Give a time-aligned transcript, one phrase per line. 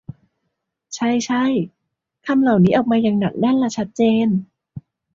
[0.95, 1.43] ใช่ ใช่
[2.25, 4.27] คำเหล่านี้ออกมาอย่างหนักแน่นและชัดเจน